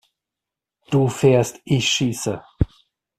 [0.89, 2.43] Du fährst, ich schieße!